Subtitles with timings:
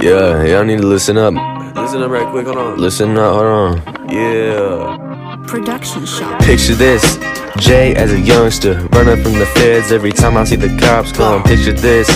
[0.00, 1.34] Yeah, y'all need to listen up.
[1.74, 2.78] Listen up right quick, hold on.
[2.78, 4.08] Listen up, hold on.
[4.08, 5.44] Yeah.
[5.48, 6.40] Production shop.
[6.40, 7.18] Picture this.
[7.56, 11.42] Jay as a youngster, running from the feds every time I see the cops come.
[11.42, 12.06] Picture this,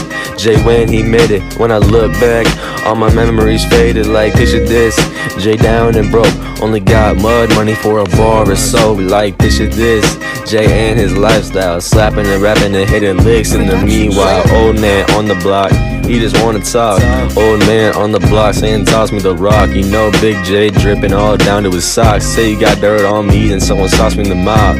[0.41, 1.43] Jay when he made it.
[1.59, 2.47] When I look back,
[2.87, 4.07] all my memories faded.
[4.07, 4.95] Like picture this,
[5.43, 8.93] Jay down and broke, only got mud money for a bar or so.
[8.93, 10.05] Like picture this,
[10.49, 13.53] Jay and his lifestyle, slapping and rapping and hitting licks.
[13.53, 15.73] In the meanwhile, old man on the block,
[16.05, 17.01] he just wanna talk.
[17.37, 19.71] Old man on the block saying toss me the rock.
[19.71, 22.25] You know Big J dripping all down to his socks.
[22.25, 24.77] Say you got dirt on me, then someone sauce me in the mop.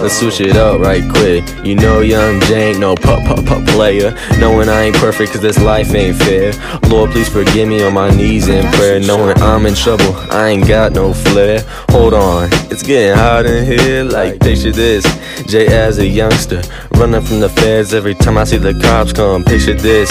[0.00, 1.44] Let's switch it up right quick.
[1.64, 4.14] You know young J ain't no pup pup pup player.
[4.38, 6.52] Knowing I ain't perfect cause this life ain't fair.
[6.88, 9.00] Lord please forgive me on my knees in prayer.
[9.00, 11.60] Knowing I'm in trouble, I ain't got no flair.
[11.90, 14.04] Hold on, it's getting hot in here.
[14.04, 15.04] Like picture this,
[15.46, 16.62] J as a youngster,
[16.92, 19.44] running from the feds every time I see the cops come.
[19.44, 20.10] Picture this,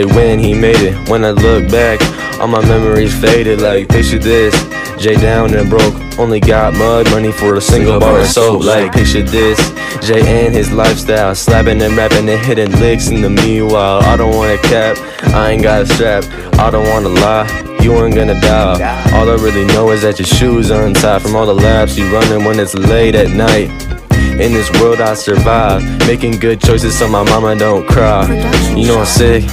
[0.00, 1.08] Jay when he made it.
[1.08, 2.00] When I look back,
[2.40, 3.60] all my memories faded.
[3.60, 4.54] Like picture this,
[4.98, 8.64] Jay down and broke, only got mud money for a single bar of soap.
[8.64, 9.58] Like picture this,
[10.06, 14.00] Jay and his lifestyle, slapping and rapping and hitting licks in the meanwhile.
[14.02, 14.96] I don't wanna cap,
[15.34, 16.24] I ain't got a strap.
[16.58, 17.48] I don't wanna lie,
[17.82, 19.12] you ain't gonna die.
[19.14, 22.10] All I really know is that your shoes are untied from all the laps you
[22.12, 23.70] running when it's late at night.
[24.40, 28.24] In this world I survive, making good choices so my mama don't cry.
[28.74, 29.44] You know I'm sick.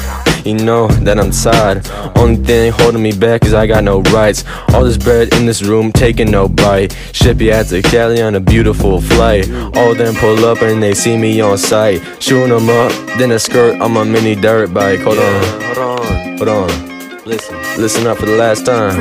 [0.46, 1.86] You know that I'm tired.
[2.18, 4.44] Only thing holding me back is I got no rights.
[4.74, 6.96] All this bread in this room, taking no bite.
[7.12, 9.50] Ship you out to Cali on a beautiful flight.
[9.76, 12.02] All them pull up and they see me on sight.
[12.22, 15.00] Shooting them up, then a skirt on my mini dirt bike.
[15.02, 16.38] Hold on, Hold on.
[16.38, 17.24] hold on.
[17.26, 17.58] Listen.
[17.78, 18.96] Listen up for the last time.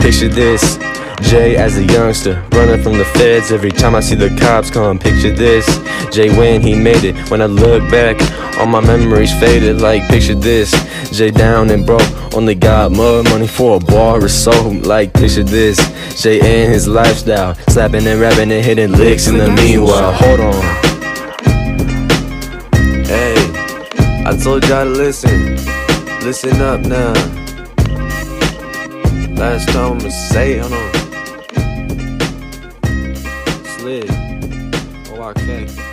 [0.00, 0.78] Picture this.
[1.22, 4.98] Jay as a youngster, running from the feds every time I see the cops come.
[4.98, 5.66] Picture this.
[6.10, 7.30] Jay when he made it.
[7.30, 8.20] When I look back,
[8.58, 9.80] all my memories faded.
[9.80, 10.70] Like picture this.
[11.10, 14.52] Jay down and broke, only got mud money for a bar or so.
[14.84, 15.78] Like picture this.
[16.22, 20.12] Jay and his lifestyle, slapping and rapping and hitting licks in the meanwhile.
[20.12, 20.62] Hold on.
[23.06, 23.34] Hey,
[24.26, 25.56] I told y'all to listen.
[26.22, 27.12] Listen up now.
[29.34, 31.01] Last time I'ma say, hold on.
[35.22, 35.91] ORK.